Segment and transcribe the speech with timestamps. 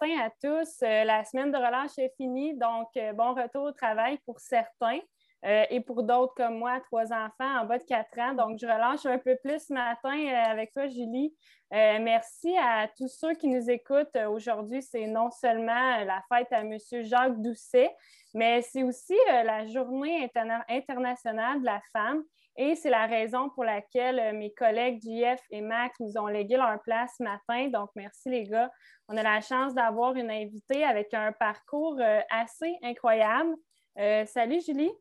[0.00, 0.80] matin à tous.
[0.80, 5.00] la semaine de relâche est finie, donc bon retour au travail pour certains.
[5.42, 8.34] et pour d'autres comme moi, trois enfants en bas de quatre ans.
[8.34, 11.34] Donc, je relâche un peu plus ce matin avec toi, Julie.
[11.70, 14.16] merci à tous ceux qui nous écoutent.
[14.28, 16.76] Aujourd'hui, c'est non seulement la fête à M.
[17.02, 17.90] Jacques Doucet,
[18.34, 20.30] mais c'est aussi la journée
[20.68, 22.22] internationale de la femme.
[22.62, 26.58] Et c'est la raison pour laquelle euh, mes collègues JF et Max nous ont légué
[26.58, 27.68] leur place ce matin.
[27.68, 28.70] Donc, merci les gars.
[29.08, 33.54] On a la chance d'avoir une invitée avec un parcours euh, assez incroyable.
[33.98, 34.92] Euh, salut Julie.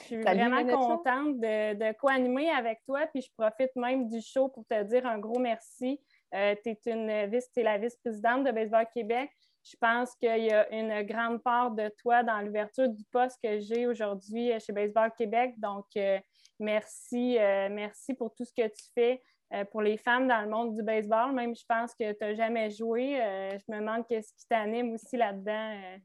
[0.00, 3.06] Je suis vraiment contente de, de co-animer avec toi.
[3.06, 5.98] Puis je profite même du show pour te dire un gros merci.
[6.30, 9.30] tu es, es, la vice-présidente de Baseball Québec.
[9.64, 13.58] Je pense qu'il y a une grande part de toi dans l'ouverture du poste que
[13.58, 15.54] j'ai aujourd'hui chez Baseball Québec.
[15.56, 15.86] Donc,
[16.58, 20.48] Merci, euh, merci pour tout ce que tu fais euh, pour les femmes dans le
[20.48, 21.32] monde du baseball.
[21.32, 23.20] Même, je pense que tu n'as jamais joué.
[23.20, 25.98] Euh, je me demande qu'est-ce qui t'anime aussi là-dedans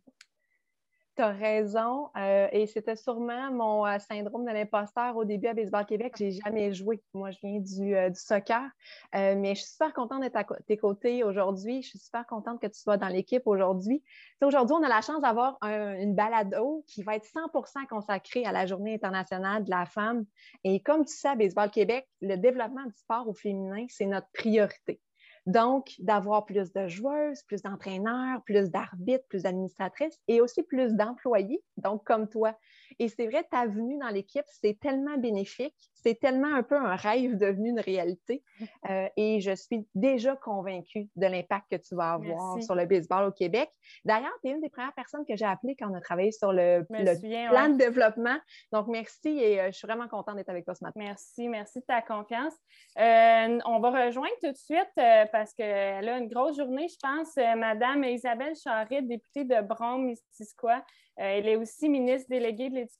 [1.15, 2.09] tu as raison.
[2.17, 6.13] Euh, et c'était sûrement mon euh, syndrome de l'imposteur au début à Baseball Québec.
[6.17, 7.01] J'ai jamais joué.
[7.13, 8.69] Moi, je viens du, euh, soccer.
[9.13, 11.81] mais je suis super contente d'être à tes côtés aujourd'hui.
[11.81, 14.03] Je suis super contente que tu sois dans l'équipe aujourd'hui.
[14.41, 18.65] Aujourd'hui, on a la chance d'avoir une balado qui va être 100% consacrée à la
[18.65, 20.25] Journée internationale de la femme.
[20.63, 24.27] Et comme tu sais, à Baseball Québec, le développement du sport au féminin, c'est notre
[24.33, 24.99] priorité.
[25.47, 31.63] Donc, d'avoir plus de joueuses, plus d'entraîneurs, plus d'arbitres, plus d'administratrices et aussi plus d'employés,
[31.77, 32.55] donc comme toi.
[33.01, 36.95] Et c'est vrai, ta venue dans l'équipe, c'est tellement bénéfique, c'est tellement un peu un
[36.95, 38.43] rêve devenu une réalité.
[38.89, 43.25] Euh, et je suis déjà convaincue de l'impact que tu vas avoir sur le baseball
[43.25, 43.69] au Québec.
[44.05, 46.51] D'ailleurs, tu es une des premières personnes que j'ai appelées quand on a travaillé sur
[46.51, 48.37] le, plan de développement.
[48.71, 50.99] Donc, merci et euh, je suis vraiment contente d'être avec toi ce matin.
[50.99, 52.53] Merci, merci de ta confiance.
[52.99, 54.91] Euh, on va rejoindre tout de suite
[55.31, 60.83] parce qu'elle a une grosse journée, je pense, Madame Isabelle Charret, députée de Brome-Missisquoi.
[61.15, 62.90] Elle est aussi ministre déléguée de l'Éducation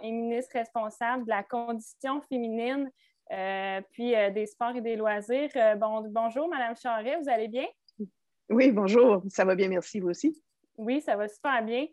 [0.00, 2.90] et ministre responsable de la condition féminine,
[3.32, 5.50] euh, puis euh, des sports et des loisirs.
[5.76, 7.66] bonjour, Madame Charret, vous allez bien?
[8.48, 9.22] Oui, bonjour.
[9.28, 10.00] Ça va bien, merci.
[10.00, 10.40] Vous aussi?
[10.78, 11.86] Oui, ça va super bien.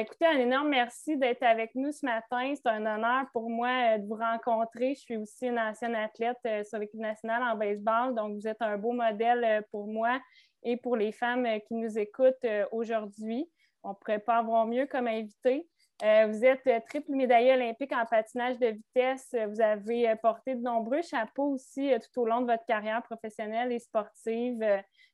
[0.00, 2.54] écoutez, un énorme merci d'être avec nous ce matin.
[2.54, 4.94] C'est un honneur pour moi de vous rencontrer.
[4.94, 8.78] Je suis aussi une ancienne athlète sur l'équipe nationale en baseball, donc vous êtes un
[8.78, 10.20] beau modèle pour moi
[10.62, 13.50] et pour les femmes qui nous écoutent aujourd'hui.
[13.82, 15.68] On ne pourrait pas avoir mieux comme invité.
[16.02, 19.28] Euh, vous êtes triple médaillé olympique en patinage de vitesse.
[19.48, 23.00] Vous avez euh, porté de nombreux chapeaux aussi euh, tout au long de votre carrière
[23.04, 24.64] professionnelle et sportive,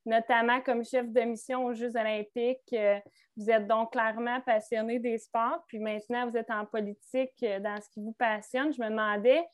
[0.07, 2.75] notamment comme chef de mission aux Jeux olympiques.
[3.37, 7.91] Vous êtes donc clairement passionné des sports, puis maintenant vous êtes en politique dans ce
[7.91, 8.73] qui vous passionne.
[8.73, 9.45] Je me demandais,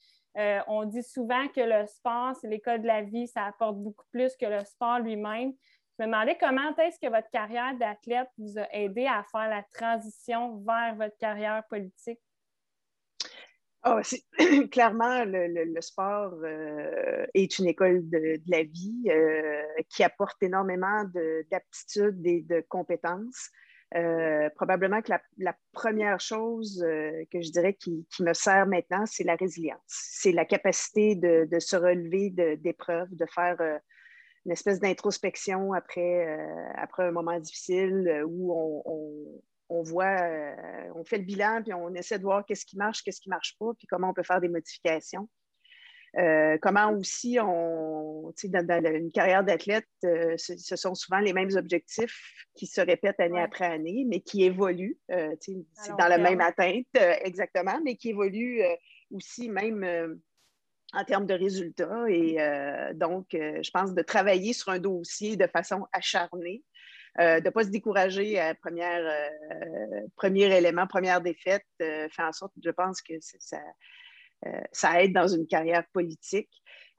[0.69, 4.37] on dit souvent que le sport, c'est l'école de la vie, ça apporte beaucoup plus
[4.37, 5.53] que le sport lui-même.
[5.99, 9.63] Je me demandais comment est-ce que votre carrière d'athlète vous a aidé à faire la
[9.73, 12.21] transition vers votre carrière politique?
[13.87, 14.01] Oh,
[14.71, 21.05] clairement, le, sport euh, est une école de, la vie euh, qui apporte énormément
[21.51, 23.51] d'aptitudes et de compétences.
[23.95, 26.85] Euh, probablement que la, première chose
[27.31, 29.81] que je dirais qui, me sert maintenant, c'est la résilience.
[29.87, 33.57] C'est la capacité de, de se relever d'épreuves, de, faire
[34.47, 40.55] une espèce d'introspection après, euh, après un moment difficile euh, où on, on, voit, euh,
[40.95, 43.35] on fait le bilan, puis on essaie de voir qu'est-ce qui marche, qu'est-ce qui ne
[43.35, 45.29] marche pas, puis comment on peut faire des modifications.
[46.63, 52.69] comment aussi, on, dans, dans, une carrière d'athlète, ce, sont souvent les mêmes objectifs qui
[52.69, 54.97] se répètent année après année, mais qui évoluent.
[55.41, 58.63] c'est dans la même atteinte, exactement, mais qui évoluent
[59.11, 60.21] aussi même
[60.93, 62.09] en termes de résultats.
[62.09, 66.63] Et euh, donc, euh, je pense de travailler sur un dossier de façon acharnée,
[67.21, 69.31] euh, de ne pas se décourager à première,
[70.17, 73.59] premier élément, première défaite, fait en sorte, je pense que ça,
[74.73, 76.51] ça aide dans une carrière politique.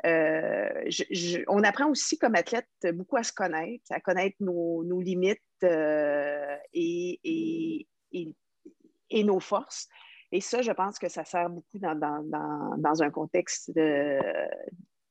[0.03, 7.87] on apprend aussi comme athlète beaucoup à se connaître, à connaître nos, limites et, et,
[9.09, 9.87] et, nos forces.
[10.31, 13.71] Et ça, je pense que ça sert beaucoup dans, dans, un contexte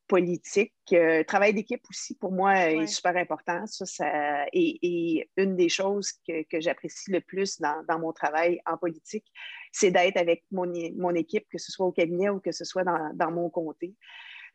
[0.07, 0.75] politique.
[0.91, 3.67] Le travail d'équipe aussi, pour moi, est super important.
[3.67, 8.77] Ça, ça et, une des choses que, que j'apprécie le plus dans, mon travail en
[8.77, 9.27] politique,
[9.73, 10.67] c'est d'être avec mon,
[10.97, 13.95] mon, équipe, que ce soit au cabinet ou que ce soit dans, mon comté.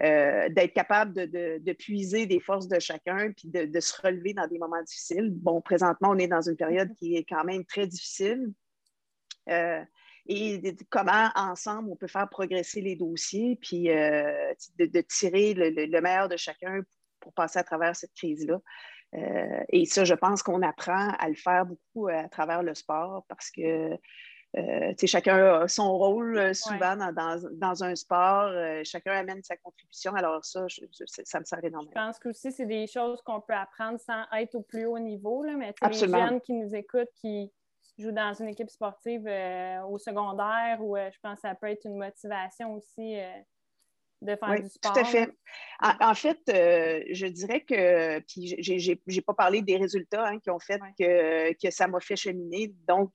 [0.01, 4.33] Euh, d'être capable de, de, puiser des forces de chacun puis de, de, se relever
[4.33, 5.29] dans des moments difficiles.
[5.31, 6.95] Bon, présentement, on est dans une période mm-hmm.
[6.95, 8.51] qui est quand même très difficile.
[9.49, 9.83] Euh,
[10.27, 16.29] et comment ensemble on peut faire progresser les dossiers, puis euh, de, tirer le, meilleur
[16.29, 16.81] de chacun
[17.19, 18.59] pour passer à travers cette crise-là.
[19.69, 23.51] et ça, je pense qu'on apprend à le faire beaucoup à travers le sport parce
[23.51, 23.97] que
[24.57, 28.49] euh, chacun a son rôle euh, souvent dans, un sport.
[28.49, 30.13] Euh, chacun amène sa contribution.
[30.13, 30.65] Alors ça,
[31.05, 31.91] ça me sert énormément.
[31.91, 34.99] Je pense que aussi, c'est des choses qu'on peut apprendre sans être au plus haut
[34.99, 35.43] niveau.
[35.43, 37.51] Là, mais les jeunes qui nous écoutent, qui
[38.01, 39.29] jouent dans une équipe sportive
[39.87, 43.17] au secondaire, ou je pense que ça peut être une motivation aussi
[44.21, 44.93] de faire du sport.
[44.93, 45.29] Tout à fait.
[45.81, 50.59] En, fait, je dirais que, puis j'ai n'ai pas parlé des résultats hein, qui ont
[50.59, 52.73] fait que, que, ça m'a fait cheminer.
[52.87, 53.11] Donc,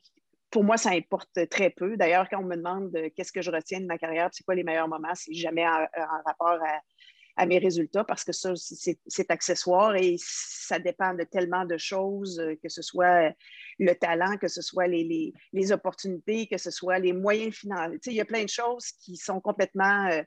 [0.50, 1.96] pour moi, ça importe très peu.
[1.96, 4.64] D'ailleurs, quand on me demande qu'est-ce que je retiens de ma carrière, c'est quoi les
[4.64, 5.86] meilleurs moments, c'est jamais en,
[6.24, 6.80] rapport à,
[7.44, 12.68] mes résultats parce que ça, c'est accessoire et ça dépend de tellement de choses, que
[12.70, 13.34] ce soit
[13.78, 15.32] le talent, que ce soit les,
[15.72, 17.98] opportunités, que ce soit les moyens financiers.
[18.06, 20.22] il y a plein de choses qui sont complètement euh,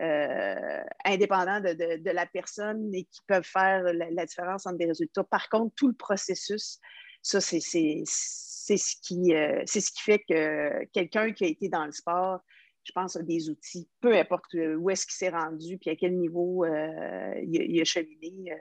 [0.00, 5.24] euh, indépendants de, la personne et qui peuvent faire la, différence entre des résultats.
[5.24, 6.78] Par contre, tout le processus,
[7.22, 12.40] ça, c'est ce, euh, ce qui fait que quelqu'un qui a été dans le sport,
[12.90, 15.96] je pense, a des outils, peu importe euh, où est-ce qu'il s'est rendu, puis à
[15.96, 18.56] quel niveau euh, il, a cheminé.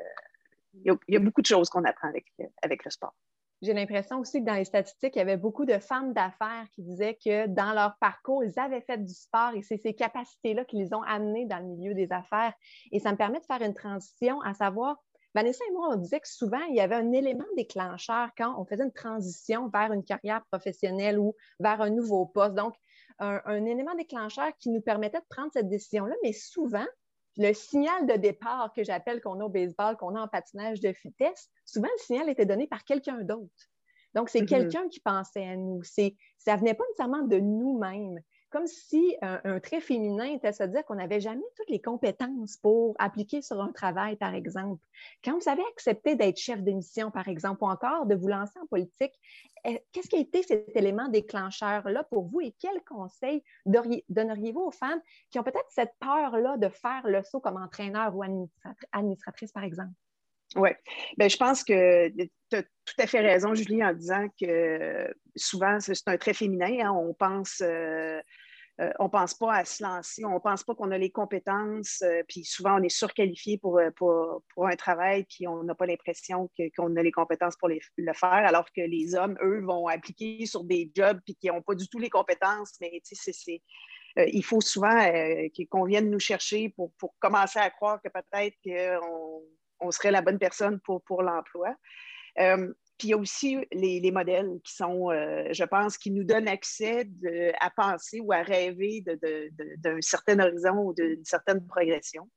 [0.74, 2.26] Il y, a, beaucoup de choses qu'on apprend avec,
[2.62, 3.16] avec le sport.
[3.62, 6.84] J'ai l'impression aussi que dans les statistiques, il y avait beaucoup de femmes d'affaires qui
[6.84, 10.78] disaient que dans leur parcours, ils avaient fait du sport et c'est ces capacités-là qui
[10.78, 12.54] les ont amenées dans le milieu des affaires.
[12.94, 14.98] Et ça me permet de faire une transition à savoir
[15.36, 18.66] Vanessa et moi, on disait que souvent, il y avait un élément déclencheur quand on
[18.66, 22.56] faisait une transition vers une carrière professionnelle ou vers un nouveau poste.
[22.56, 22.74] Donc,
[23.20, 26.86] un, élément déclencheur qui nous permettait de prendre cette décision-là, mais souvent,
[27.38, 30.94] le signal de départ que j'appelle qu'on a au baseball, qu'on a en patinage de
[31.04, 33.70] vitesse, souvent le signal était donné par quelqu'un d'autre.
[34.16, 34.46] Donc, c'est mm-hmm.
[34.48, 35.84] quelqu'un qui pensait à nous.
[35.84, 38.20] Ça ne venait pas nécessairement de nous-mêmes
[38.50, 42.96] comme si un, trait féminin était se dire qu'on n'avait jamais toutes les compétences pour
[42.98, 44.84] appliquer sur un travail, par exemple.
[45.24, 48.66] Quand vous avez accepté d'être chef d'émission, par exemple, ou encore de vous lancer en
[48.66, 49.14] politique,
[49.92, 55.02] qu'est-ce qui a été cet élément déclencheur-là pour vous et quels conseils donneriez-vous aux femmes
[55.30, 58.24] qui ont peut-être cette peur-là de faire le saut comme entraîneur ou
[58.92, 59.94] administratrice, par exemple?
[60.56, 60.70] Oui,
[61.18, 65.80] ben, je pense que tu as tout à fait raison, Julie, en disant que souvent,
[65.80, 66.88] c'est un trait féminin.
[66.88, 66.92] Hein.
[66.92, 67.62] on pense.
[67.62, 68.20] Euh,
[68.82, 71.10] euh, on ne pense pas à se lancer, on ne pense pas qu'on a les
[71.12, 75.76] compétences, euh, puis souvent on est surqualifié pour, pour, pour, un travail, puis on n'a
[75.76, 79.88] pas l'impression qu'on a les compétences pour le faire, alors que les hommes, eux, vont
[79.88, 83.62] appliquer sur des jobs, puis qui n'ont pas du tout les compétences, mais c'est,
[84.16, 84.98] il faut souvent
[85.70, 89.42] qu'on vienne nous chercher pour, pour, commencer à croire que peut-être qu'on
[89.80, 91.76] on serait la bonne personne pour, pour l'emploi.
[92.40, 96.26] Euh, puis il y a aussi les, modèles qui sont, euh, je pense, qui nous
[96.26, 97.08] donnent accès
[97.62, 99.04] à penser ou à rêver
[99.78, 102.30] d'un certain horizon ou d'une certaine progression.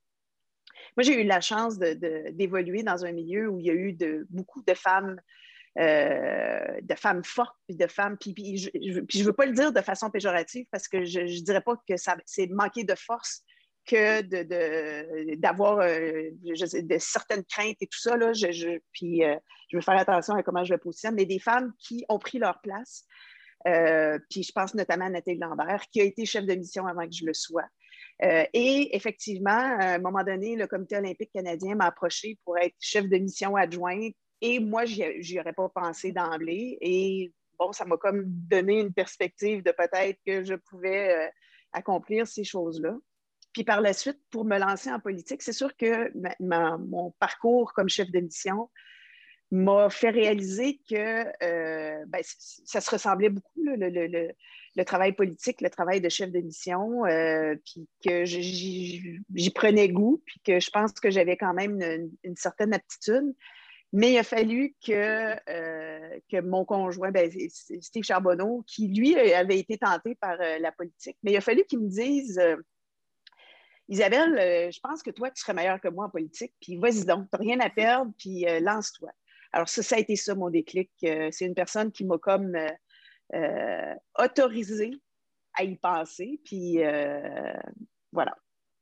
[0.96, 4.26] Moi, j'ai eu la chance d'évoluer dans un milieu où il y a eu de,
[4.30, 5.20] beaucoup de femmes,
[5.78, 9.80] euh, de femmes fortes, puis de femmes, puis, je ne veux pas le dire de
[9.80, 11.94] façon péjorative parce que je ne dirais pas que
[12.24, 13.42] c'est manquer de force,
[13.86, 18.16] que d'avoir euh, de, certaines craintes et tout ça.
[18.16, 19.36] Là, je, puis euh,
[19.68, 22.38] je veux faire attention à comment je le positionne, mais des femmes qui ont pris
[22.38, 23.04] leur place.
[23.66, 27.06] Euh, puis je pense notamment à Nathalie Lambert, qui a été chef de mission avant
[27.06, 27.66] que je le sois.
[28.20, 33.08] et effectivement, à un moment donné, le Comité olympique canadien m'a approché pour être chef
[33.08, 34.14] de mission adjointe.
[34.40, 36.78] Et moi, je n'y aurais pas pensé d'emblée.
[36.80, 41.30] Et bon, ça m'a comme donné une perspective de peut-être que je pouvais
[41.72, 42.96] accomplir ces choses-là.
[43.52, 47.88] Puis par la suite, pour me lancer en politique, c'est sûr que mon parcours comme
[47.88, 48.68] chef de mission
[49.52, 56.00] m'a fait réaliser que euh, ben, ça se ressemblait beaucoup, le, travail politique, le travail
[56.00, 61.10] de chef de mission, euh, puis que j'y prenais goût, puis que je pense que
[61.10, 61.82] j'avais quand même
[62.24, 63.34] une, certaine aptitude.
[63.92, 69.58] Mais il a fallu que, euh, que mon conjoint, ben, Steve Charbonneau, qui lui avait
[69.58, 72.40] été tenté par la politique, mais il a fallu qu'il me dise
[73.88, 77.04] Isabelle, euh, je pense que toi, tu serais meilleure que moi en politique, puis vas-y
[77.04, 79.10] donc, tu n'as rien à perdre, puis euh, lance-toi.
[79.52, 80.90] Alors, ça, ça a été ça, mon déclic.
[81.04, 82.56] Euh, c'est une personne qui m'a comme
[84.18, 84.90] autorisé
[85.54, 86.78] à y penser, puis
[88.12, 88.36] voilà.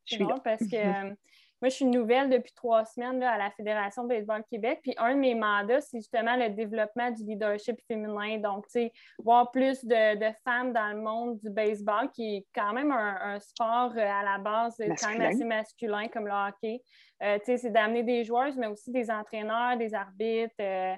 [0.07, 0.67] Je suis bon parce que
[1.63, 4.81] Moi, je suis nouvelle depuis trois semaines à la Fédération baseball Québec.
[4.83, 8.39] Puis un de mes mandats, c'est justement le développement du leadership féminin.
[8.39, 12.73] Donc, tu sais, voir plus de, femmes dans le monde du baseball, qui est quand
[12.73, 16.83] même un, sport euh, à la base quand même assez masculin comme le hockey.
[17.23, 20.55] Euh, tu sais, c'est d'amener des joueuses, mais aussi des entraîneurs, des arbitres.
[20.61, 20.97] Euh,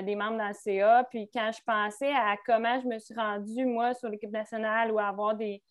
[0.00, 1.06] des membres dans le CA.
[1.10, 4.98] Puis quand je pensais à comment je me suis rendue, moi, sur l'équipe nationale ou
[4.98, 5.62] avoir des,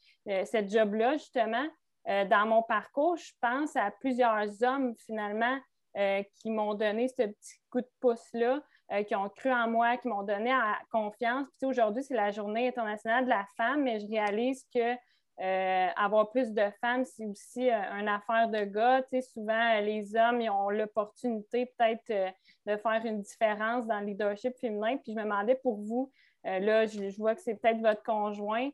[0.46, 1.66] cette job-là, justement,
[2.10, 5.58] euh, dans mon parcours, je pense à plusieurs hommes finalement
[5.96, 8.64] qui m'ont donné ce petit coup de pouce-là.
[9.06, 10.52] qui ont cru en moi, qui m'ont donné
[10.92, 11.48] confiance.
[11.60, 14.98] Puis aujourd'hui, c'est la journée internationale de la femme, mais je réalise que
[15.42, 19.04] euh, avoir plus de femmes, c'est aussi euh, une affaire de gars.
[19.34, 22.30] souvent, les hommes ont l'opportunité peut-être euh,
[22.68, 24.98] de faire une différence dans le leadership féminin.
[24.98, 26.12] Puis je me demandais pour vous,
[26.44, 28.70] là, je, vois que c'est peut-être votre conjoint.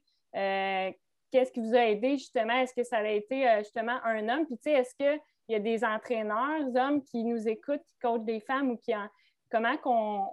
[1.32, 2.54] Qu'est-ce qui vous a aidé justement?
[2.54, 4.46] Est-ce que ça a été justement un homme?
[4.46, 5.20] Puis tu sais, est-ce qu'il
[5.50, 9.08] y a des entraîneurs, hommes qui nous écoutent, qui coachent des femmes ou qui en,
[9.52, 9.76] comment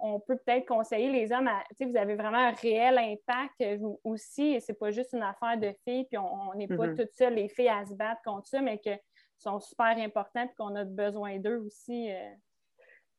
[0.01, 4.53] on, peut peut-être conseiller les hommes à, vous avez vraiment un réel impact vous aussi,
[4.53, 6.97] et c'est pas juste une affaire de filles, puis on n'est pas mm-hmm.
[6.97, 8.91] toutes seules les filles à se battre contre ça, mais que
[9.37, 12.11] sont super importantes et qu'on a besoin d'eux aussi.
[12.11, 12.29] Euh,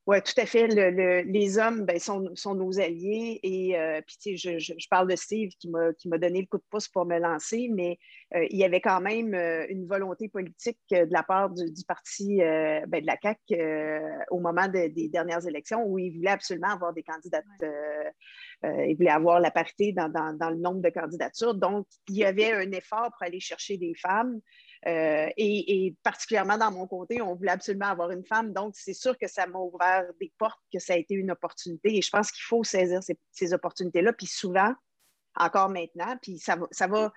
[0.09, 0.69] oui, tout à fait.
[0.69, 3.41] les hommes ben, sont, nos alliés.
[3.43, 6.89] Et euh, puis, je, je, parle de Steve qui m'a donné le coup de pouce
[6.89, 7.99] pour me lancer, mais
[8.35, 12.39] euh, il y avait quand même euh, une volonté politique de la part du, parti
[12.39, 13.55] ben, de la CAQ
[14.31, 17.45] au moment des dernières élections où il voulait absolument avoir des candidates.
[18.63, 21.53] il voulait avoir la parité dans, dans, le nombre de candidatures.
[21.53, 24.41] Donc, il y avait un effort pour aller chercher des femmes.
[24.87, 28.53] Euh, et, particulièrement dans mon côté, on voulait absolument avoir une femme.
[28.53, 31.97] Donc, c'est sûr que ça m'a ouvert des portes, que ça a été une opportunité.
[31.97, 33.01] Et je pense qu'il faut saisir
[33.33, 34.13] ces, opportunités-là.
[34.13, 34.73] Puis souvent,
[35.37, 37.13] encore maintenant, puis ça va, ça va,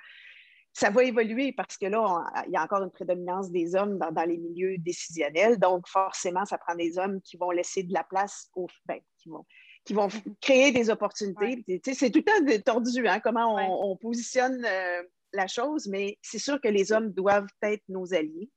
[0.74, 4.24] ça va évoluer parce que là, il y a encore une prédominance des hommes dans,
[4.24, 5.60] les milieux décisionnels.
[5.60, 9.30] Donc, forcément, ça prend des hommes qui vont laisser de la place aux ben, qui
[9.30, 9.46] vont
[9.84, 10.10] qui vont
[10.42, 11.64] créer des opportunités.
[11.84, 13.56] C'est tout le temps tordu, hein, comment
[13.90, 15.04] on, positionne euh,
[15.34, 18.50] la chose, mais c'est sûr que les hommes doivent être nos alliés.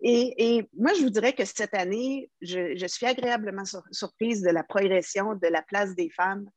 [0.00, 5.34] Et, moi, je vous dirais que cette année, je, suis agréablement surprise de la progression
[5.34, 6.48] de la place des femmes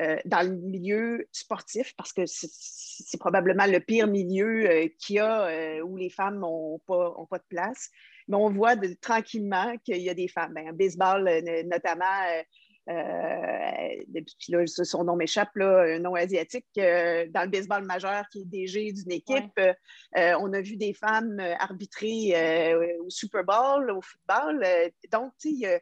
[0.00, 5.18] euh, dans le milieu sportif, parce que c'est probablement le pire milieu euh, qu'il y
[5.18, 7.90] a euh, où les femmes n'ont pas, pas, de place.
[8.28, 10.54] Mais on voit tranquillement qu'il y a des femmes.
[10.54, 11.28] Ben, baseball,
[11.66, 12.42] notamment, euh,
[12.86, 18.44] puis là, son nom m'échappe, un nom asiatique, euh, dans le baseball majeur qui est
[18.44, 19.58] DG d'une équipe.
[19.58, 24.64] Euh, on a vu des femmes arbitrer au Super Bowl, au football.
[25.10, 25.80] donc, il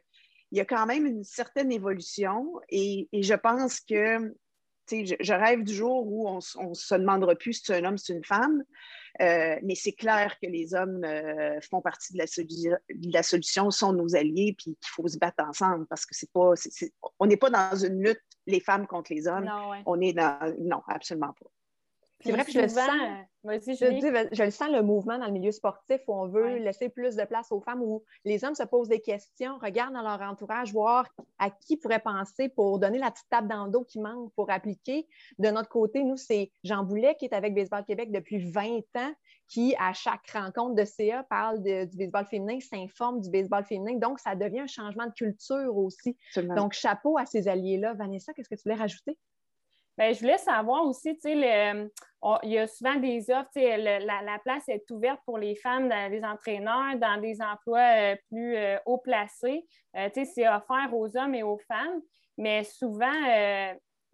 [0.51, 4.33] y, a quand même une certaine évolution et, je pense que
[4.91, 7.97] je, je, rêve du jour où on ne se demandera plus si c'est un homme,
[7.97, 8.63] si c'est une femme.
[9.21, 14.15] Euh, mais c'est clair que les hommes euh, font partie de la, solution, sont nos
[14.15, 16.53] alliés, puis qu'il faut se battre ensemble parce que c'est pas,
[17.19, 19.49] on n'est pas dans une lutte les femmes contre les hommes.
[19.85, 21.49] On est dans, non, absolument pas.
[22.23, 22.87] C'est vrai que je le sens.
[23.45, 27.25] Je, le sens le mouvement dans le milieu sportif où on veut laisser plus de
[27.25, 31.07] place aux femmes, où les hommes se posent des questions, regardent dans leur entourage, voir
[31.39, 34.49] à qui pourrait penser pour donner la petite table dans le dos qui manque pour
[34.49, 35.07] appliquer.
[35.39, 39.13] De notre côté, nous, c'est Jean Boulet qui est avec Baseball Québec depuis 20 ans,
[39.49, 43.97] qui, à chaque rencontre de CA, parle du baseball féminin, s'informe du baseball féminin.
[43.97, 46.17] Donc, ça devient un changement de culture aussi.
[46.55, 47.93] Donc, chapeau à ces alliés-là.
[47.93, 49.17] Vanessa, qu'est-ce que tu voulais rajouter?
[49.95, 51.89] Bien, je voulais savoir aussi, tu sais,
[52.43, 56.23] il y a souvent des offres, la, place est ouverte pour les femmes, dans, les
[56.23, 59.65] entraîneurs, dans des emplois euh, plus euh, haut placés.
[59.95, 62.01] Euh, tu sais, c'est offert aux hommes et aux femmes,
[62.37, 63.11] mais souvent,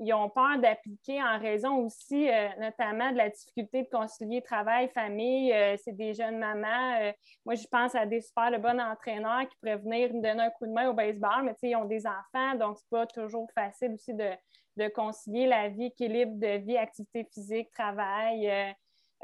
[0.01, 5.53] ils ont peur d'appliquer en raison aussi, notamment de la difficulté de concilier travail, famille.
[5.83, 7.13] c'est des jeunes mamans.
[7.45, 10.49] moi, je pense à des super de bons entraîneurs qui pourraient venir me donner un
[10.49, 13.07] coup de main au baseball, mais tu sais, ils ont des enfants, donc c'est pas
[13.07, 14.29] toujours facile aussi de
[14.77, 18.71] de concilier la vie équilibre de vie, activité physique, travail, euh,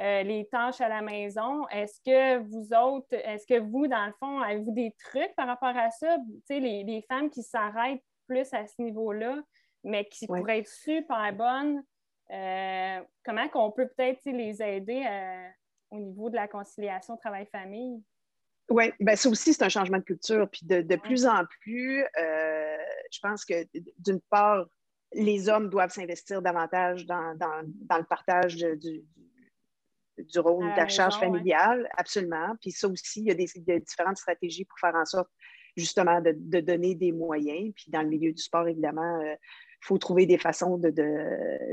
[0.01, 1.67] euh, les tâches à la maison.
[1.69, 5.75] Est-ce que vous autres, est-ce que vous, dans le fond, avez-vous des trucs par rapport
[5.75, 6.17] à ça?
[6.17, 9.41] Tu sais, les, femmes qui s'arrêtent plus à ce niveau-là,
[9.83, 11.83] mais qui pourraient être super bonnes,
[12.31, 15.05] euh, comment qu'on peut peut-être les aider
[15.91, 18.03] au niveau de la conciliation travail-famille?
[18.67, 20.49] Oui, ben ça aussi, c'est un changement de culture.
[20.49, 23.53] Puis de, plus en plus, je pense que
[23.99, 24.65] d'une part,
[25.13, 29.03] les hommes doivent s'investir davantage dans, le partage du,
[30.17, 32.55] du rôle de la charge familiale, absolument.
[32.61, 35.29] Puis ça aussi, il y, a des, différentes stratégies pour faire en sorte
[35.75, 37.73] justement de, donner des moyens.
[37.75, 39.35] Puis dans le milieu du sport, évidemment, il euh,
[39.81, 40.93] faut trouver des façons de,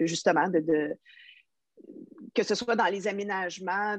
[0.04, 0.96] justement de,
[2.34, 3.96] que ce soit dans les aménagements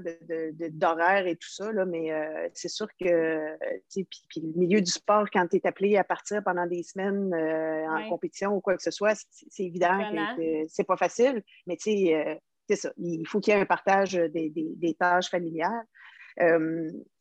[0.72, 3.58] d'horaires et tout ça, là, mais euh, c'est sûr que
[3.90, 7.88] puis, le milieu du sport, quand tu es appelé à partir pendant des semaines euh,
[7.88, 9.98] en compétition ou quoi que ce soit, c'est évident
[10.36, 12.36] que, c'est pas facile, mais euh,
[12.68, 12.92] c'est ça.
[12.98, 15.86] Il faut qu'il y ait un partage des, tâches familiales.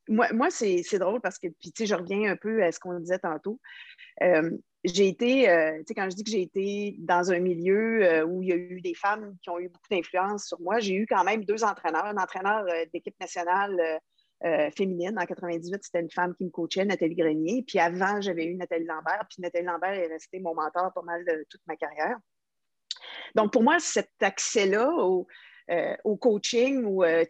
[0.08, 3.18] moi, moi c'est drôle parce que, puis je reviens un peu à ce qu'on disait
[3.18, 3.60] tantôt
[4.84, 8.24] j'ai été, euh, tu sais, quand je dis que j'ai été dans un milieu euh,
[8.24, 10.94] où il y a eu des femmes qui ont eu beaucoup d'influence sur moi, j'ai
[10.94, 14.00] eu quand même deux entraîneurs, un entraîneur euh, d'équipe nationale
[14.76, 15.16] féminine.
[15.20, 17.62] En 98, c'était une femme qui me coachait, Nathalie Grenier.
[17.64, 19.24] Puis avant, j'avais eu Nathalie Lambert.
[19.30, 22.16] Puis Nathalie Lambert est restée mon mentor pas mal de toute ma carrière.
[23.36, 27.22] Donc, pour moi, cet accès-là au, coaching ou à,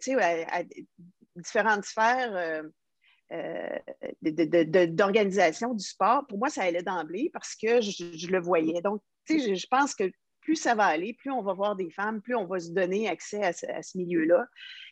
[1.35, 2.63] différentes sphères
[4.21, 8.81] d'organisation du sport, pour moi, ça allait d'emblée parce que je, le voyais.
[8.81, 10.11] Donc, tu sais, je, pense que
[10.41, 13.07] plus ça va aller, plus on va voir des femmes, plus on va se donner
[13.07, 14.45] accès à ce, milieu-là.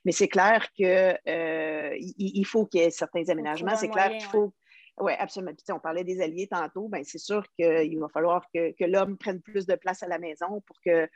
[0.05, 3.75] Mais c'est clair qu'il euh, il faut qu'il y ait certains aménagements.
[3.75, 4.53] C'est clair qu'il faut.
[5.01, 5.53] Oui, absolument.
[5.53, 6.87] Puis, on parlait des alliés tantôt.
[6.89, 10.61] Bien, c'est sûr qu'il va falloir que, l'homme prenne plus de place à la maison
[10.61, 11.07] pour que euh,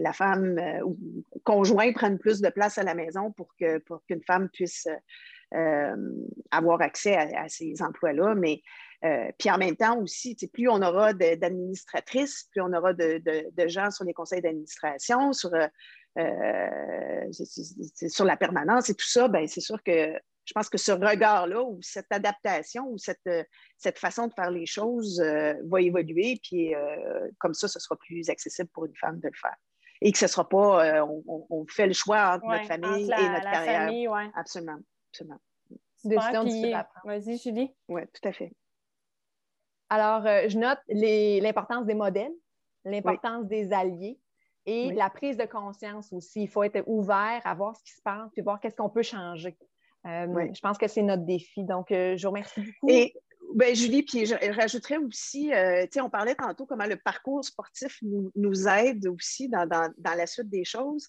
[0.00, 0.96] la femme euh, ou
[1.44, 4.88] conjoint prenne plus de place à la maison pour qu'une pour qu'une femme puisse
[6.50, 8.34] avoir accès à, à ces emplois-là.
[8.34, 8.62] Mais
[9.04, 13.90] euh, puis en même temps aussi, plus on aura d'administratrices, plus on aura de, gens
[13.90, 15.66] sur les conseils d'administration, sur, euh,
[16.18, 17.32] euh,
[18.08, 20.12] sur la permanence et tout ça, ben, c'est sûr que
[20.44, 23.28] je pense que ce regard-là ou cette adaptation ou cette,
[23.78, 25.22] cette façon de faire les choses
[25.64, 26.40] va évoluer.
[26.42, 26.74] Puis
[27.38, 29.54] comme ça, ce sera plus accessible pour une femme de le faire.
[30.00, 33.50] Et que ce ne sera pas, on, fait le choix entre notre famille et notre
[33.50, 33.86] carrière.
[33.86, 34.78] Famille, Absolument.
[35.10, 35.40] Absolument.
[37.04, 37.74] Vas-y, Julie.
[37.88, 38.52] Oui, tout à fait.
[39.90, 42.32] Alors, euh, je note l'importance des modèles,
[42.84, 44.18] l'importance des alliés
[44.66, 46.42] et la prise de conscience aussi.
[46.42, 49.02] Il faut être ouvert à voir ce qui se passe puis voir qu'est-ce qu'on peut
[49.02, 49.58] changer.
[50.06, 51.64] Euh, je pense que c'est notre défi.
[51.64, 52.88] Donc, euh, je vous remercie beaucoup.
[52.88, 53.14] Et
[53.54, 55.50] ben, Julie, puis je rajouterais aussi,
[56.00, 61.08] on parlait tantôt comment le parcours sportif nous, aide aussi dans, la suite des choses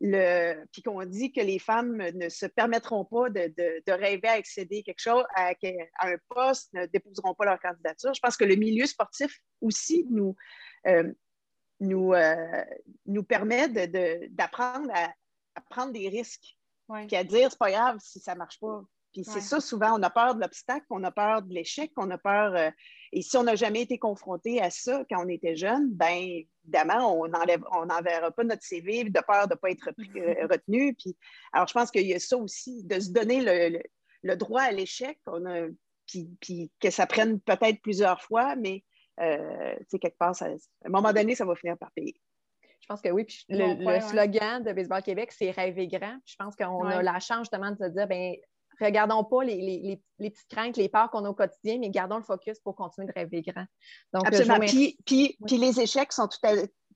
[0.00, 4.82] le, puis qu'on dit que les femmes ne se permettront pas de, rêver à accéder
[4.82, 5.52] quelque chose, à,
[6.00, 8.12] un poste, ne déposeront pas leur candidature.
[8.14, 10.34] Je pense que le milieu sportif aussi nous,
[10.86, 11.12] euh,
[11.80, 12.64] nous, euh,
[13.06, 13.68] nous permet
[14.30, 15.12] d'apprendre à,
[15.70, 16.56] prendre des risques.
[17.06, 18.82] Puis à dire, c'est pas grave si ça marche pas.
[19.14, 22.10] Puis c'est ça, souvent, on a peur de l'obstacle, on a peur de l'échec, on
[22.10, 22.56] a peur.
[22.56, 22.70] Euh,
[23.12, 27.16] et si on n'a jamais été confronté à ça quand on était jeune, bien évidemment,
[27.20, 30.94] on n'enverra pas notre CV de peur de ne pas être euh, retenu.
[30.94, 31.16] Puis,
[31.52, 33.40] alors, je pense qu'il y a ça aussi, de se donner
[34.24, 35.20] le, droit à l'échec,
[36.08, 38.82] puis, puis, que ça prenne peut-être plusieurs fois, mais
[39.20, 42.20] euh, quelque part, à un moment donné, ça va finir par payer.
[42.80, 43.24] Je pense que oui.
[43.24, 46.18] Puis le, slogan de Baseball Québec, c'est rêver grand.
[46.26, 48.34] Je pense qu'on a la chance justement de se dire, ben
[48.80, 52.58] regardons pas les, petites craintes, les peurs qu'on a au quotidien, mais gardons le focus
[52.60, 53.66] pour continuer de rêver grand.
[54.12, 54.60] Donc, Absolument.
[54.60, 56.28] Puis, puis, les échecs sont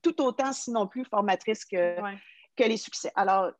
[0.01, 1.95] tout, autant, sinon plus, formatrices que,
[2.55, 3.11] que les succès.
[3.15, 3.51] Alors,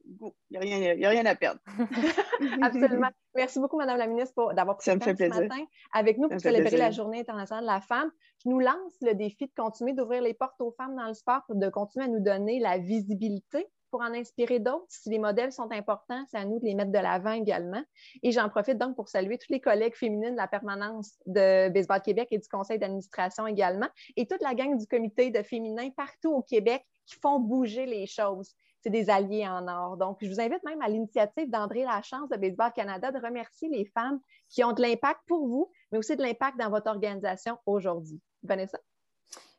[0.49, 1.59] il n'y a, rien à perdre.
[2.61, 3.09] Absolument.
[3.35, 6.77] Merci beaucoup, Madame la ministre, d'avoir pris le temps ce matin avec nous pour célébrer
[6.77, 8.11] la Journée internationale de la femme.
[8.43, 11.41] Je nous lance le défi de continuer d'ouvrir les portes aux femmes dans le sport,
[11.49, 14.85] de continuer à nous donner la visibilité pour en inspirer d'autres.
[14.89, 17.83] Si les modèles sont importants, c'est à nous de les mettre de l'avant également.
[18.23, 22.01] Et j'en profite donc pour saluer tous les collègues féminines de la permanence de Baseball
[22.01, 26.31] Québec et du conseil d'administration également, et toute la gang du comité de féminin partout
[26.31, 28.53] au Québec qui font bouger les choses.
[28.81, 29.97] C'est des alliés en or.
[29.97, 33.85] Donc, je vous invite même à l'initiative d'André Lachance de Baseball Canada de remercier les
[33.85, 38.21] femmes qui ont de l'impact pour vous, mais aussi de l'impact dans votre organisation aujourd'hui.
[38.43, 38.79] Vanessa?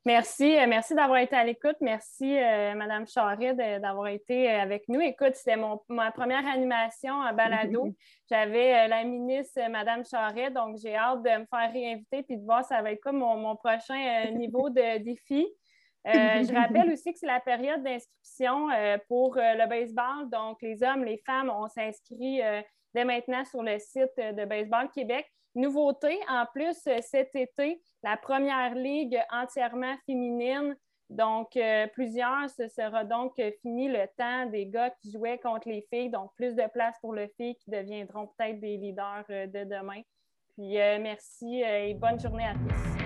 [0.06, 0.56] Merci.
[0.56, 1.76] Euh, merci d'avoir été à l'écoute.
[1.82, 5.00] Merci, euh, Madame Charret, d'avoir été euh, avec nous.
[5.00, 5.58] Écoute, c'était
[5.88, 7.86] ma première animation à Balado.
[8.30, 12.64] J'avais la ministre, Madame Charret, donc j'ai hâte de me faire réinviter puis de voir
[12.64, 15.46] ça va être quoi mon, prochain niveau de défi.
[16.04, 18.68] je rappelle aussi que c'est la période d'inscription
[19.08, 20.30] pour le baseball.
[20.30, 22.40] Donc, les hommes, les femmes, on s'inscrit
[22.94, 25.26] dès maintenant sur le site de Baseball Québec.
[25.54, 30.76] Nouveauté, en plus, cet été, la première ligue entièrement féminine.
[31.10, 35.84] Donc, euh, plusieurs, ce sera donc fini le temps des gars qui jouaient contre les
[35.92, 36.08] filles.
[36.08, 40.02] Donc, plus de place pour les filles qui deviendront peut-être des leaders euh, de demain.
[40.54, 42.99] Puis, euh, merci et bonne journée à tous.